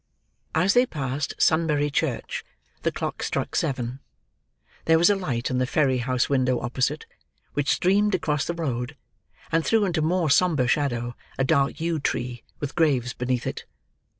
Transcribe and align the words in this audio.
As 0.55 0.73
they 0.73 0.87
passed 0.87 1.35
Sunbury 1.37 1.91
Church, 1.91 2.43
the 2.81 2.91
clock 2.91 3.21
struck 3.21 3.55
seven. 3.55 3.99
There 4.85 4.97
was 4.97 5.11
a 5.11 5.15
light 5.15 5.51
in 5.51 5.59
the 5.59 5.67
ferry 5.67 5.99
house 5.99 6.27
window 6.27 6.59
opposite: 6.59 7.05
which 7.53 7.69
streamed 7.69 8.15
across 8.15 8.43
the 8.45 8.55
road, 8.55 8.97
and 9.51 9.63
threw 9.63 9.85
into 9.85 10.01
more 10.01 10.31
sombre 10.31 10.65
shadow 10.67 11.15
a 11.37 11.43
dark 11.43 11.79
yew 11.79 11.99
tree 11.99 12.41
with 12.59 12.73
graves 12.73 13.13
beneath 13.13 13.45
it. 13.45 13.65